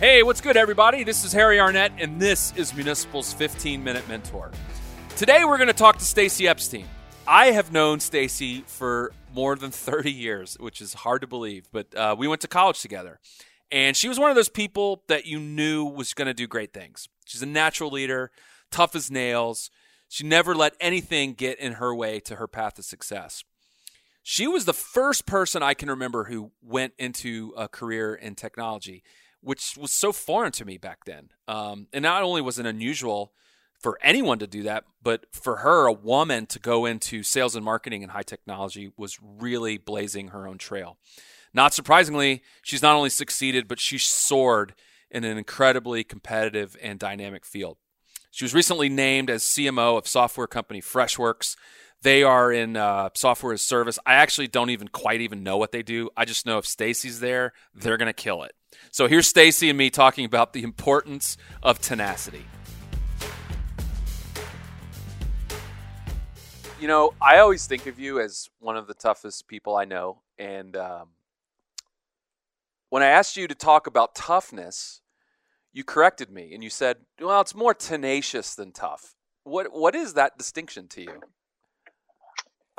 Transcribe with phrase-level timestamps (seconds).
[0.00, 1.04] Hey, what's good, everybody?
[1.04, 4.50] This is Harry Arnett, and this is Municipal's 15 Minute Mentor.
[5.14, 6.86] Today, we're going to talk to Stacy Epstein.
[7.28, 11.94] I have known Stacy for more than 30 years, which is hard to believe, but
[11.94, 13.20] uh, we went to college together.
[13.70, 16.72] And she was one of those people that you knew was going to do great
[16.72, 17.06] things.
[17.26, 18.30] She's a natural leader,
[18.70, 19.70] tough as nails.
[20.08, 23.44] She never let anything get in her way to her path to success.
[24.22, 29.02] She was the first person I can remember who went into a career in technology
[29.40, 31.30] which was so foreign to me back then.
[31.48, 33.32] Um, and not only was it unusual
[33.80, 37.64] for anyone to do that, but for her, a woman to go into sales and
[37.64, 40.98] marketing and high technology was really blazing her own trail.
[41.52, 44.74] Not surprisingly, she's not only succeeded, but she soared
[45.10, 47.78] in an incredibly competitive and dynamic field.
[48.30, 51.56] She was recently named as CMO of software company Freshworks.
[52.02, 53.98] They are in uh, software as service.
[54.06, 56.10] I actually don't even quite even know what they do.
[56.16, 58.52] I just know if Stacy's there, they're to kill it.
[58.90, 62.44] So here's Stacy and me talking about the importance of tenacity.
[66.80, 70.22] You know, I always think of you as one of the toughest people I know.
[70.38, 71.08] And um,
[72.88, 75.00] when I asked you to talk about toughness,
[75.72, 79.14] you corrected me and you said, well, it's more tenacious than tough.
[79.44, 81.20] What, what is that distinction to you?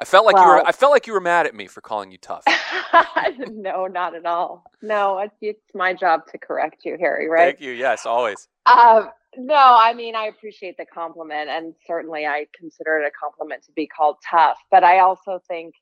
[0.02, 0.68] I felt like well, you were.
[0.68, 2.44] I felt like you were mad at me for calling you tough.
[3.38, 4.64] no, not at all.
[4.82, 7.30] No, it's, it's, my job to correct you, Harry.
[7.30, 7.56] Right?
[7.56, 7.72] Thank you.
[7.72, 8.48] Yes, always.
[8.66, 9.04] Uh,
[9.38, 13.72] no, I mean I appreciate the compliment, and certainly I consider it a compliment to
[13.74, 14.58] be called tough.
[14.72, 15.76] But I also think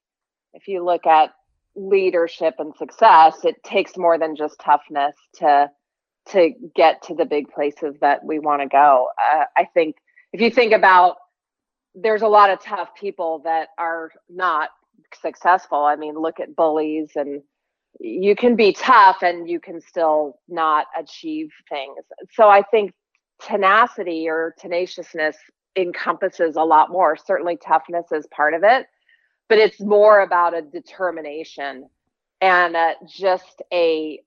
[0.54, 1.32] if you look at
[1.76, 5.72] leadership and success, it takes more than just toughness to
[6.32, 9.08] to get to the big places that we want to go.
[9.18, 9.96] Uh, I think
[10.34, 11.16] if you think about
[11.96, 14.70] there's a lot of tough people that are not
[15.22, 15.84] successful.
[15.84, 17.42] I mean, look at bullies and
[18.00, 21.98] you can be tough and you can still not achieve things.
[22.34, 22.94] So I think
[23.42, 25.38] tenacity or tenaciousness
[25.76, 27.18] encompasses a lot more.
[27.18, 28.88] Certainly toughness is part of it,
[29.48, 31.90] but it's more about a determination
[32.42, 34.20] and uh, just a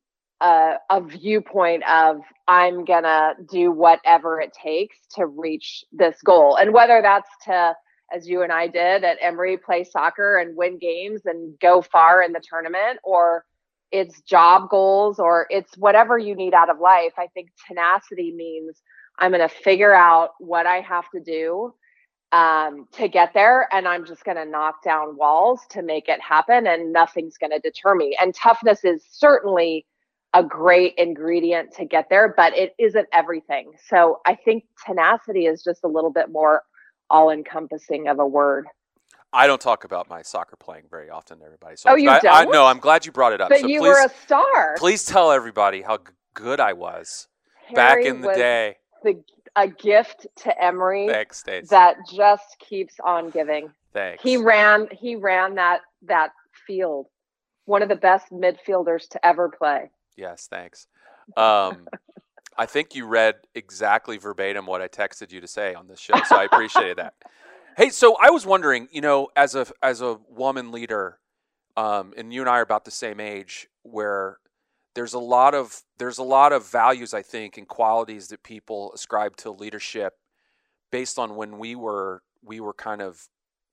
[0.43, 6.73] a, a viewpoint of I'm gonna do whatever it takes to reach this goal, and
[6.75, 7.75] whether that's to
[8.13, 12.23] as you and I did at Emory, play soccer and win games and go far
[12.23, 13.45] in the tournament, or
[13.91, 17.13] it's job goals, or it's whatever you need out of life.
[17.19, 18.83] I think tenacity means
[19.19, 21.75] I'm going to figure out what I have to do
[22.33, 26.21] um, to get there, and I'm just going to knock down walls to make it
[26.21, 28.17] happen, and nothing's going to deter me.
[28.21, 29.87] And toughness is certainly
[30.35, 33.73] a great ingredient to get there, but it isn't everything.
[33.89, 36.63] So I think tenacity is just a little bit more
[37.11, 38.67] all encompassing of a word.
[39.35, 41.77] I don't talk about my soccer playing very often, everybody.
[41.77, 42.35] So oh, you I, don't?
[42.35, 43.49] I, no, I'm glad you brought it up.
[43.49, 44.77] But so you please, were a star.
[44.77, 45.99] Please tell everybody how
[46.35, 47.29] good I was
[47.67, 48.77] Harry back in the day.
[49.03, 49.23] The,
[49.57, 53.71] a gift to Emory Thanks, that just keeps on giving.
[53.93, 54.23] Thanks.
[54.23, 54.89] He ran.
[54.93, 56.33] He ran that that
[56.67, 57.07] field.
[57.65, 59.91] One of the best midfielders to ever play.
[60.17, 60.87] Yes, thanks.
[61.37, 61.87] Um,
[62.57, 66.15] I think you read exactly verbatim what I texted you to say on this show,
[66.27, 67.15] so I appreciated that.
[67.75, 71.19] Hey, so I was wondering, you know, as a as a woman leader,
[71.75, 74.37] um, and you and I are about the same age, where
[74.95, 78.93] there's a lot of there's a lot of values I think and qualities that people
[78.95, 80.15] ascribe to leadership
[80.91, 83.27] based on when we were we were kind of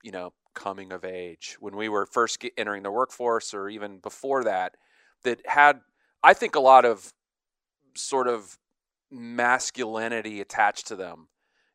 [0.03, 4.43] you know coming of age when we were first entering the workforce or even before
[4.43, 4.75] that
[5.23, 5.81] that had
[6.23, 7.13] I think a lot of
[7.95, 8.57] sort of
[9.11, 11.27] masculinity attached to them.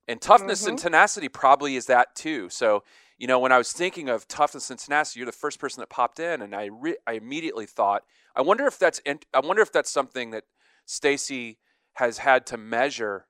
[0.07, 0.71] And toughness mm-hmm.
[0.71, 2.49] and tenacity probably is that too.
[2.51, 2.85] So,
[3.17, 5.89] you know, when I was thinking of toughness and tenacity, you're the first person that
[5.89, 8.03] popped in, and I re- I immediately thought,
[8.37, 10.45] I wonder if that's in- I wonder if that's something that
[10.85, 11.59] Stacy
[11.95, 13.27] has had to measure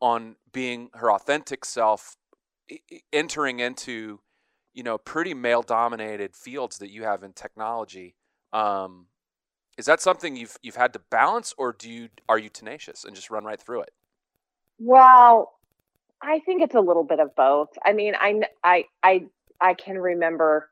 [0.00, 2.16] on being her authentic self,
[3.12, 4.20] entering into,
[4.74, 8.16] you know, pretty male dominated fields that you have in technology.
[8.52, 9.06] Um,
[9.78, 13.14] is that something you've you've had to balance, or do you are you tenacious and
[13.14, 13.92] just run right through it?
[14.78, 15.52] Well,
[16.20, 17.70] I think it's a little bit of both.
[17.84, 19.26] I mean, I I I
[19.60, 20.68] I can remember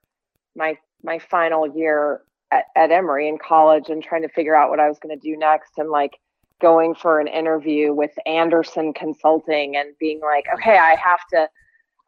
[0.54, 4.80] my my final year at, at Emory in college and trying to figure out what
[4.80, 6.18] I was going to do next, and like
[6.60, 11.48] going for an interview with Andersen Consulting and being like, okay, I have to.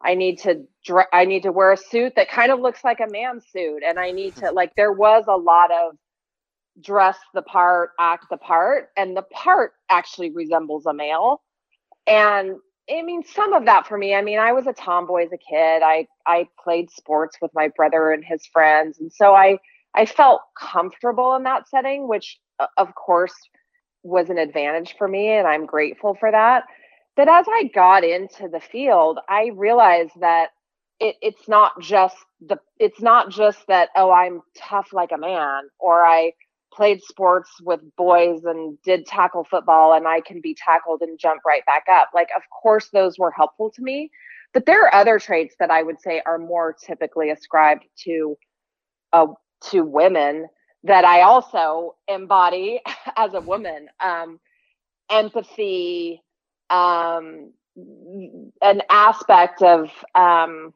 [0.05, 0.65] I need to
[1.13, 3.97] I need to wear a suit that kind of looks like a man's suit and
[3.97, 5.95] I need to like there was a lot of
[6.81, 11.41] dress the part, act the part, and the part actually resembles a male.
[12.07, 12.55] And
[12.89, 14.13] I mean, some of that for me.
[14.13, 15.81] I mean, I was a tomboy as a kid.
[15.83, 19.57] I I played sports with my brother and his friends, and so I
[19.95, 22.39] I felt comfortable in that setting, which
[22.77, 23.33] of course
[24.03, 26.65] was an advantage for me and I'm grateful for that.
[27.15, 30.49] But as I got into the field, I realized that
[30.99, 35.63] it, it's not just the it's not just that oh I'm tough like a man
[35.79, 36.33] or I
[36.75, 41.41] played sports with boys and did tackle football and I can be tackled and jump
[41.45, 42.09] right back up.
[42.13, 44.11] Like of course those were helpful to me,
[44.53, 48.37] but there are other traits that I would say are more typically ascribed to
[49.13, 49.27] uh,
[49.69, 50.47] to women
[50.83, 52.81] that I also embody
[53.17, 53.87] as a woman.
[53.99, 54.39] Um,
[55.09, 56.21] empathy,
[56.69, 57.51] um,
[58.61, 60.73] an aspect of um,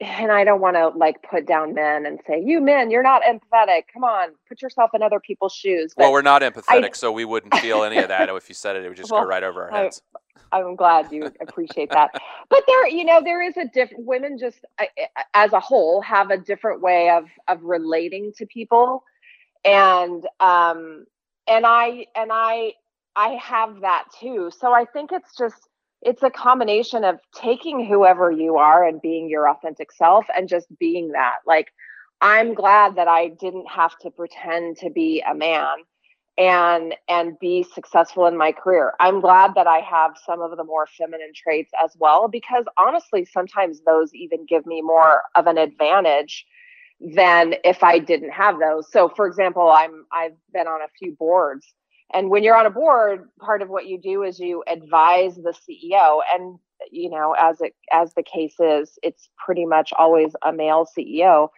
[0.00, 3.22] and I don't want to like put down men and say, you men, you're not
[3.22, 3.84] empathetic.
[3.92, 5.94] Come on, put yourself in other people's shoes.
[5.96, 8.28] But well, we're not empathetic, I, so we wouldn't feel any of that.
[8.28, 10.02] if you said it, it would just well, go right over our heads.
[10.52, 12.10] I, I'm glad you appreciate that.
[12.48, 14.58] But there, you know, there is a different, women just
[15.32, 19.04] as a whole have a different way of, of relating to people.
[19.64, 21.06] And, um,
[21.46, 22.74] and I, and I,
[23.16, 24.50] I have that too.
[24.58, 25.68] So I think it's just,
[26.02, 30.66] it's a combination of taking whoever you are and being your authentic self and just
[30.78, 31.38] being that.
[31.46, 31.68] Like,
[32.20, 35.76] I'm glad that I didn't have to pretend to be a man
[36.38, 38.94] and and be successful in my career.
[38.98, 43.26] I'm glad that I have some of the more feminine traits as well because honestly
[43.26, 46.46] sometimes those even give me more of an advantage
[47.14, 48.90] than if I didn't have those.
[48.90, 51.66] So for example, I'm I've been on a few boards
[52.12, 55.54] and when you're on a board part of what you do is you advise the
[55.68, 56.58] ceo and
[56.90, 61.48] you know as it as the case is it's pretty much always a male ceo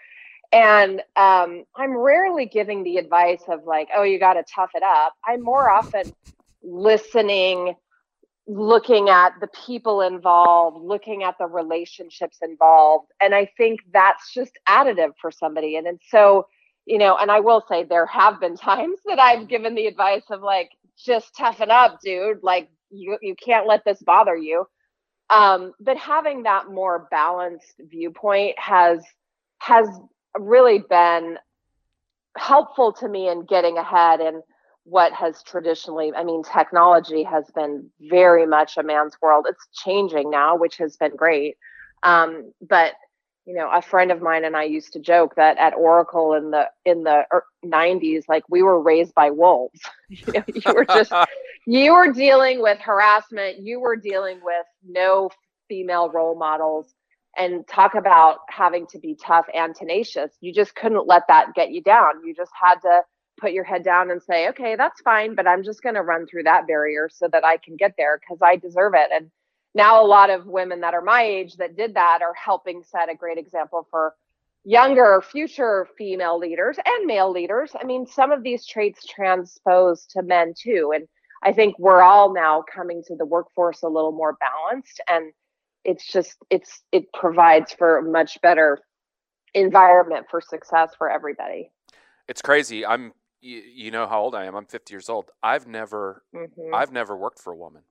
[0.53, 4.83] and um, i'm rarely giving the advice of like oh you got to tough it
[4.83, 5.15] up.
[5.27, 6.13] I'm more often
[6.63, 7.75] listening
[8.47, 13.09] looking at the people involved looking at the relationships involved.
[13.21, 15.77] And i think that's just additive for somebody.
[15.77, 16.47] And and so
[16.87, 20.25] you know, and I will say there have been times that I've given the advice
[20.31, 22.43] of like, just toughen up, dude.
[22.43, 24.67] Like you you can't let this bother you.
[25.31, 29.03] Um, but having that more balanced viewpoint has
[29.59, 29.89] has
[30.39, 31.39] really been
[32.37, 34.43] helpful to me in getting ahead in
[34.85, 40.31] what has traditionally i mean technology has been very much a man's world it's changing
[40.31, 41.57] now which has been great
[42.03, 42.95] um, but
[43.47, 46.51] you know a friend of mine and i used to joke that at oracle in
[46.51, 49.81] the in the er, 90s like we were raised by wolves.
[50.09, 51.11] You, know, you were just
[51.67, 55.31] you were dealing with harassment you were dealing with no
[55.69, 56.95] female role models.
[57.35, 60.31] And talk about having to be tough and tenacious.
[60.43, 62.23] You just couldn't let that get you down.
[62.27, 63.01] You just had to
[63.41, 66.27] put your head down and say okay that's fine but i'm just going to run
[66.27, 69.11] through that barrier so that i can get there because i deserve it.
[69.11, 69.31] And
[69.75, 73.11] now a lot of women that are my age that did that are helping set
[73.11, 74.15] a great example for
[74.65, 77.73] younger future female leaders and male leaders.
[77.81, 81.09] I mean some of these traits transpose to men too and
[81.43, 85.33] i think we're all now coming to the workforce a little more balanced and
[85.85, 88.79] it's just it's it provides for a much better
[89.55, 91.71] environment for success for everybody.
[92.29, 92.87] It's crazy.
[92.87, 94.55] I'm you, you know how old i am.
[94.55, 95.31] I'm 50 years old.
[95.43, 96.75] I've never mm-hmm.
[96.75, 97.83] i've never worked for a woman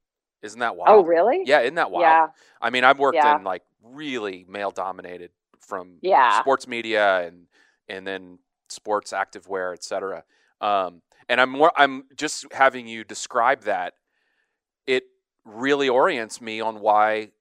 [0.41, 0.89] isn't that oh, wild?
[0.89, 1.43] Oh, really?
[1.45, 2.03] Yeah, isn't that wild?
[2.03, 2.27] Yeah.
[2.61, 3.37] I mean, I've worked yeah.
[3.37, 6.39] in like really male dominated from yeah.
[6.39, 7.47] sports media and
[7.87, 8.39] and then
[8.69, 10.23] sports activewear, etc.
[10.59, 13.93] Um, and I'm more I'm just having you describe that.
[14.87, 15.03] It
[15.45, 17.31] really orients me on why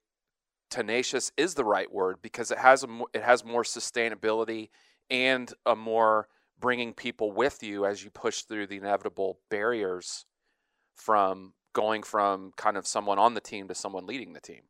[0.69, 4.69] tenacious is the right word because it has a it has more sustainability
[5.09, 6.27] and a more
[6.59, 10.25] bringing people with you as you push through the inevitable barriers
[10.95, 14.61] from going from kind of someone on the team to someone leading the team.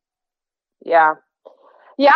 [0.86, 1.16] Yeah.
[1.98, 2.14] Yeah.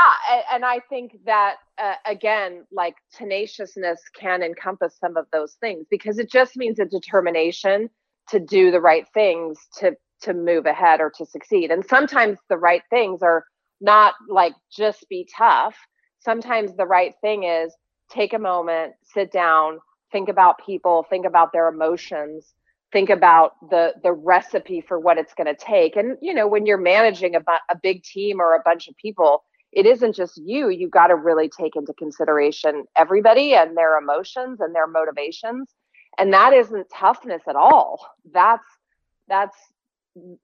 [0.51, 6.18] And I think that, uh, again, like tenaciousness can encompass some of those things because
[6.18, 7.89] it just means a determination
[8.30, 12.58] to do the right things to to move ahead or to succeed and sometimes the
[12.58, 13.46] right things are
[13.82, 15.75] not like just be tough
[16.20, 17.75] sometimes the right thing is
[18.10, 19.77] take a moment sit down
[20.12, 22.54] think about people think about their emotions
[22.95, 25.97] think about the the recipe for what it's going to take.
[25.97, 29.43] And you know when you're managing a, a big team or a bunch of people
[29.75, 30.69] it isn't just you.
[30.69, 35.67] You got to really take into consideration everybody and their emotions and their motivations.
[36.17, 37.99] And that isn't toughness at all.
[38.33, 38.65] That's
[39.27, 39.57] that's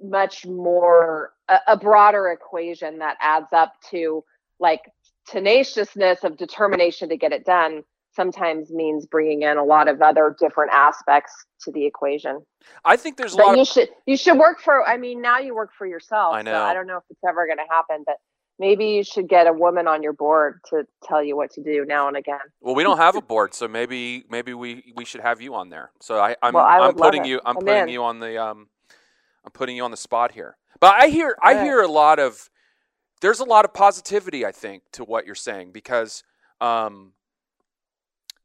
[0.02, 4.22] much more a, a broader equation that adds up to
[4.60, 4.82] like
[5.28, 10.36] tenaciousness of determination to get it done sometimes means bringing in a lot of other
[10.40, 11.32] different aspects
[11.64, 12.40] to the equation.
[12.86, 13.56] I think there's a but lot.
[13.56, 13.68] You of...
[13.68, 14.88] should you should work for.
[14.88, 16.34] I mean, now you work for yourself.
[16.34, 16.52] I know.
[16.52, 18.16] So I don't know if it's ever going to happen, but
[18.60, 21.86] maybe you should get a woman on your board to tell you what to do
[21.86, 22.40] now and again.
[22.62, 25.70] Well, we don't have a board, so maybe maybe we we should have you on
[25.70, 25.92] there.
[26.00, 27.90] So I, I'm Well, I I'm putting you I'm I'm putting in.
[27.90, 28.68] you on the um
[29.44, 30.58] I'm putting you on the spot here.
[30.80, 32.50] But I hear I hear a lot of
[33.22, 36.24] there's a lot of positivity I think to what you're saying because
[36.60, 37.14] um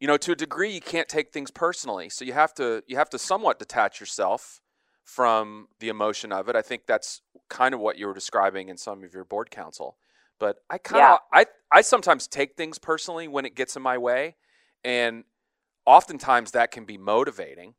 [0.01, 2.09] you know to a degree you can't take things personally.
[2.09, 4.61] So you have to you have to somewhat detach yourself
[5.05, 6.57] from the emotion of it.
[6.57, 9.97] I think that's kind of what you were describing in some of your board counsel.
[10.39, 13.99] But I kind of I I sometimes take things personally when it gets in my
[13.99, 14.37] way
[14.85, 15.25] and
[15.87, 17.75] oftentimes that can be motivating,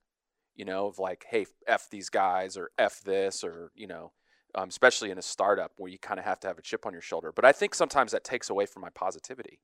[0.55, 4.11] you know, of like, hey, F these guys or F this or, you know,
[4.55, 6.93] um, especially in a startup where you kind of have to have a chip on
[6.93, 7.31] your shoulder.
[7.31, 9.59] But I think sometimes that takes away from my positivity.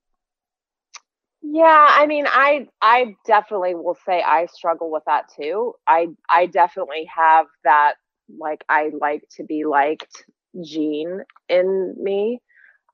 [1.56, 5.74] Yeah, I mean, I I definitely will say I struggle with that too.
[5.86, 7.94] I I definitely have that
[8.40, 10.24] like I like to be liked
[10.64, 12.40] gene in me.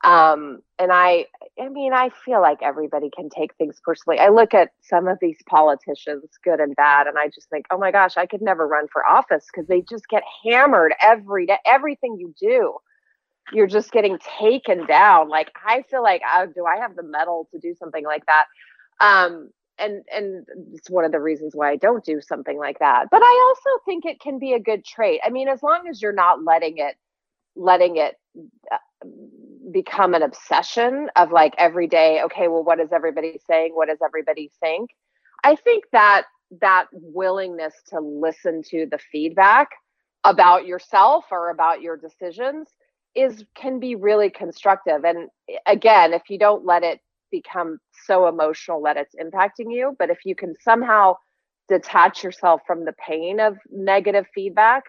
[0.04, 1.26] Um and I
[1.60, 4.20] I mean, I feel like everybody can take things personally.
[4.20, 7.78] I look at some of these politicians, good and bad, and I just think, "Oh
[7.78, 11.58] my gosh, I could never run for office because they just get hammered every day.
[11.66, 12.76] Everything you do
[13.52, 15.28] you're just getting taken down.
[15.28, 18.44] Like I feel like, uh, do I have the mettle to do something like that?
[19.00, 23.06] Um, and and it's one of the reasons why I don't do something like that.
[23.10, 25.20] But I also think it can be a good trait.
[25.24, 26.96] I mean, as long as you're not letting it
[27.56, 28.14] letting it
[28.70, 28.76] uh,
[29.72, 32.22] become an obsession of like every day.
[32.22, 33.72] Okay, well, what is everybody saying?
[33.74, 34.90] What does everybody think?
[35.44, 36.24] I think that
[36.60, 39.68] that willingness to listen to the feedback
[40.24, 42.68] about yourself or about your decisions
[43.14, 45.28] is can be really constructive and
[45.66, 47.00] again if you don't let it
[47.30, 51.14] become so emotional that it's impacting you but if you can somehow
[51.68, 54.84] detach yourself from the pain of negative feedback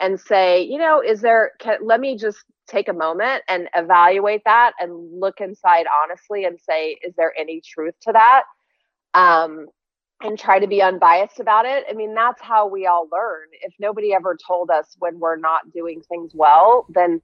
[0.00, 4.42] and say you know is there can, let me just take a moment and evaluate
[4.44, 8.44] that and look inside honestly and say is there any truth to that
[9.14, 9.66] um
[10.22, 11.84] and try to be unbiased about it.
[11.90, 13.48] I mean, that's how we all learn.
[13.62, 17.20] If nobody ever told us when we're not doing things well, then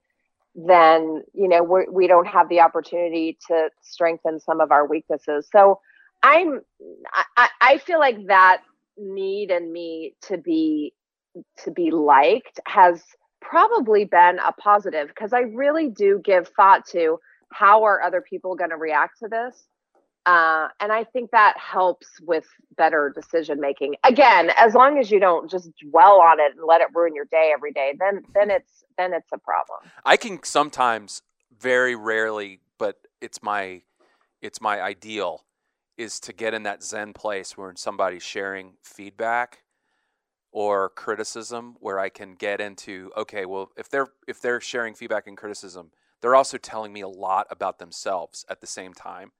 [0.67, 5.47] then you know we're, we don't have the opportunity to strengthen some of our weaknesses.
[5.51, 5.79] So
[6.23, 6.61] I'm
[7.37, 8.61] I, I feel like that
[8.97, 10.93] need in me to be
[11.63, 13.01] to be liked has
[13.41, 17.19] probably been a positive because I really do give thought to
[17.51, 19.63] how are other people going to react to this
[20.25, 22.45] uh, and I think that helps with
[22.77, 23.95] better decision making.
[24.03, 27.25] Again, as long as you don't just dwell on it and let it ruin your
[27.25, 29.79] day every day, then then it's then it's a problem.
[30.05, 31.21] I can sometimes,
[31.57, 33.81] very rarely, but it's my
[34.41, 35.45] it's my ideal
[35.97, 39.63] is to get in that zen place where somebody's sharing feedback
[40.51, 45.27] or criticism where I can get into okay, well, if they're if they're sharing feedback
[45.27, 49.31] and criticism, they're also telling me a lot about themselves at the same time.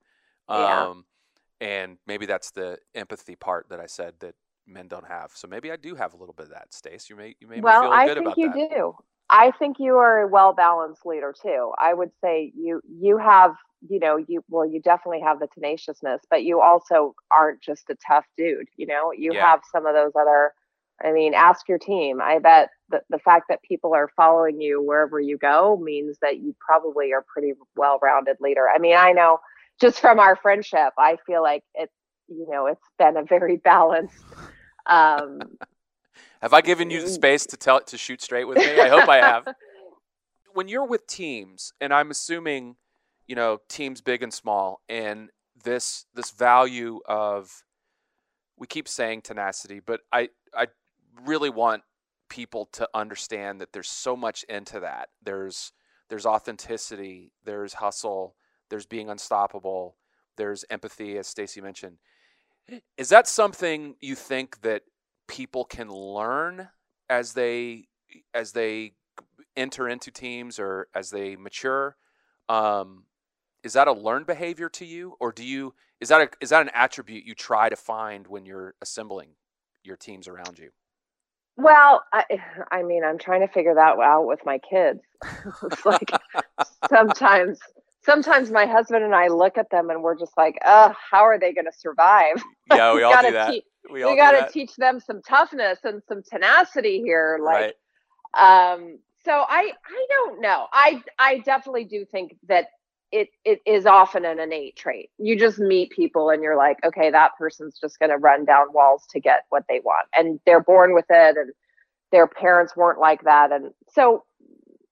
[0.49, 0.87] Yeah.
[0.87, 1.05] Um,
[1.61, 5.31] and maybe that's the empathy part that I said that men don't have.
[5.33, 7.09] So maybe I do have a little bit of that, Stace.
[7.09, 8.69] You may you me well, feel I good think about you that.
[8.69, 8.95] do.
[9.29, 11.71] I think you are a well balanced leader too.
[11.77, 13.55] I would say you you have
[13.87, 17.95] you know you well you definitely have the tenaciousness, but you also aren't just a
[18.07, 18.67] tough dude.
[18.77, 19.45] You know you Yeah.
[19.45, 20.53] have some of those other.
[21.03, 22.21] I mean, ask your team.
[22.21, 26.39] I bet the the fact that people are following you wherever you go means that
[26.39, 28.67] you probably are pretty well rounded leader.
[28.73, 29.39] I mean, I know
[29.81, 31.93] just from our friendship, I feel like it's
[32.27, 34.25] You know, it's been a very balanced.
[34.85, 35.57] Um,
[36.41, 37.15] Have I given you the Mm.
[37.15, 38.79] space to tell to shoot straight with me?
[38.79, 39.47] I hope I have.
[40.53, 42.77] When you're with teams, and I'm assuming,
[43.27, 45.29] you know, teams big and small, and
[45.63, 47.63] this this value of
[48.57, 50.67] we keep saying tenacity, but I I
[51.25, 51.83] really want
[52.29, 55.09] people to understand that there's so much into that.
[55.23, 55.71] There's
[56.09, 58.35] there's authenticity, there's hustle,
[58.69, 59.95] there's being unstoppable,
[60.37, 61.97] there's empathy, as Stacy mentioned.
[62.97, 64.83] Is that something you think that
[65.27, 66.69] people can learn
[67.09, 67.87] as they
[68.33, 68.93] as they
[69.57, 71.97] enter into teams or as they mature?
[72.47, 73.05] Um,
[73.63, 76.61] is that a learned behavior to you, or do you is that a, is that
[76.61, 79.29] an attribute you try to find when you're assembling
[79.83, 80.69] your teams around you?
[81.57, 82.23] Well, I,
[82.71, 85.01] I mean, I'm trying to figure that out with my kids.
[85.63, 86.09] it's like
[86.89, 87.59] sometimes,
[88.09, 91.37] sometimes my husband and I look at them and we're just like, "Uh, how are
[91.37, 93.51] they going to survive?" Yeah, we all gotta do that.
[93.51, 97.39] te- we we got to teach them some toughness and some tenacity here.
[97.41, 97.75] Like,
[98.35, 98.73] right.
[98.73, 100.67] um, so I, I don't know.
[100.71, 102.67] I, I definitely do think that
[103.11, 105.09] it, it is often an innate trait.
[105.17, 108.67] You just meet people and you're like, okay, that person's just going to run down
[108.71, 111.51] walls to get what they want, and they're born with it, and
[112.11, 114.23] their parents weren't like that, and so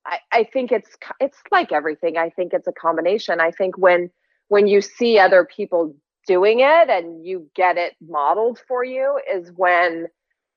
[0.08, 2.18] I, I think it's it's like everything.
[2.18, 3.40] I think it's a combination.
[3.40, 4.10] I think when
[4.48, 5.96] when you see other people
[6.26, 10.08] doing it and you get it modeled for you is when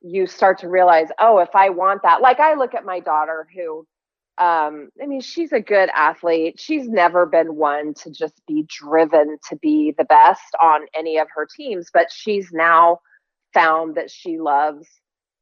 [0.02, 3.46] you start to realize, oh, if I want that, like I look at my daughter
[3.54, 3.86] who
[4.38, 6.58] um, I mean, she's a good athlete.
[6.58, 11.28] She's never been one to just be driven to be the best on any of
[11.34, 13.00] her teams, but she's now
[13.52, 14.88] found that she loves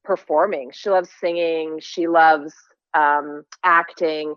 [0.02, 0.72] performing.
[0.72, 1.78] She loves singing.
[1.80, 2.52] She loves
[2.94, 4.34] um, acting.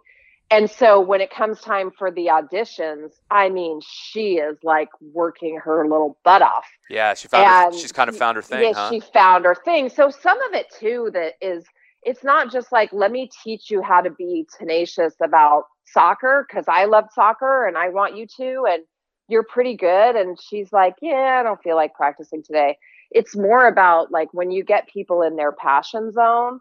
[0.51, 5.58] And so when it comes time for the auditions, I mean, she is like working
[5.63, 6.65] her little butt off.
[6.89, 8.62] Yeah, she found her, she's kind of found her thing.
[8.62, 8.89] Yeah, huh?
[8.89, 9.88] she found her thing.
[9.88, 11.63] So some of it too that is
[12.03, 16.65] it's not just like let me teach you how to be tenacious about soccer because
[16.67, 18.84] I love soccer and I want you to and
[19.29, 22.77] you're pretty good and she's like, "Yeah, I don't feel like practicing today."
[23.10, 26.60] It's more about like when you get people in their passion zone,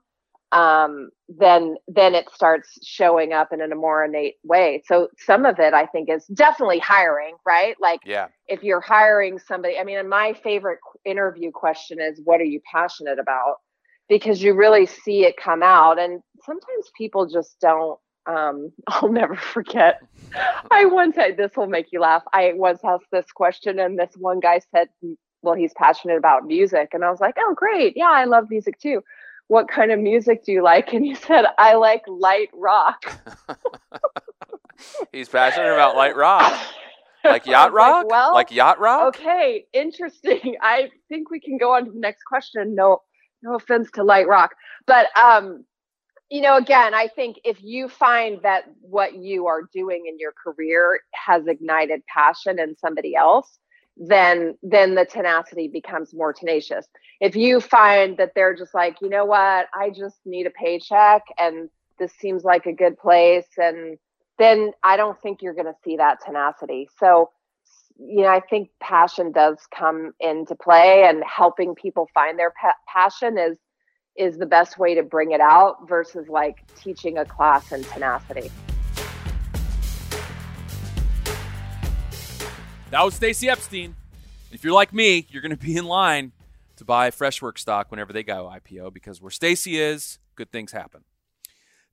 [0.52, 4.82] um, then then it starts showing up in a more innate way.
[4.84, 7.76] So some of it I think is definitely hiring, right?
[7.80, 8.28] Like yeah.
[8.48, 13.18] if you're hiring somebody, I mean, my favorite interview question is, "What are you passionate
[13.18, 13.56] about?"
[14.08, 17.98] Because you really see it come out, and sometimes people just don't.
[18.26, 20.00] Um, I'll never forget.
[20.70, 22.22] I once had this will make you laugh.
[22.32, 24.88] I once asked this question, and this one guy said,
[25.42, 27.96] "Well, he's passionate about music," and I was like, "Oh, great!
[27.96, 29.04] Yeah, I love music too."
[29.50, 30.92] What kind of music do you like?
[30.92, 33.02] And he said, I like light rock.
[35.12, 36.56] He's passionate about light rock.
[37.24, 38.04] Like yacht rock?
[38.04, 39.16] Like, well, like yacht rock?
[39.16, 40.54] Okay, interesting.
[40.62, 42.76] I think we can go on to the next question.
[42.76, 43.00] No,
[43.42, 44.52] no offense to light rock.
[44.86, 45.64] But um,
[46.30, 50.32] you know, again, I think if you find that what you are doing in your
[50.32, 53.58] career has ignited passion in somebody else,
[53.96, 56.86] then then the tenacity becomes more tenacious.
[57.20, 61.22] If you find that they're just like, you know what, I just need a paycheck
[61.38, 61.68] and
[61.98, 63.98] this seems like a good place and
[64.38, 66.88] then I don't think you're going to see that tenacity.
[66.98, 67.30] So
[68.02, 72.74] you know, I think passion does come into play and helping people find their pa-
[72.88, 73.58] passion is
[74.16, 78.50] is the best way to bring it out versus like teaching a class in tenacity.
[82.90, 83.94] That was Stacy Epstein.
[84.50, 86.32] If you're like me, you're going to be in line
[86.74, 91.04] to buy Freshwork stock whenever they go IPO because where Stacy is, good things happen.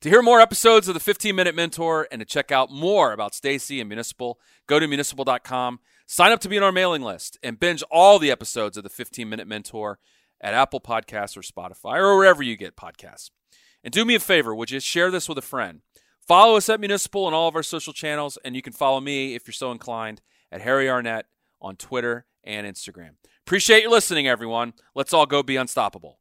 [0.02, 3.36] To hear more episodes of the 15 Minute Mentor and to check out more about
[3.36, 7.60] Stacy and Municipal, go to municipal.com, sign up to be on our mailing list, and
[7.60, 10.00] binge all the episodes of the 15 Minute Mentor
[10.42, 13.30] at Apple Podcasts or Spotify or wherever you get podcasts.
[13.84, 15.82] And do me a favor, would you share this with a friend?
[16.28, 19.36] Follow us at Municipal on all of our social channels, and you can follow me
[19.36, 21.26] if you're so inclined at Harry Arnett
[21.62, 23.12] on Twitter and Instagram.
[23.46, 24.74] Appreciate you listening, everyone.
[24.96, 26.20] Let's all go be unstoppable.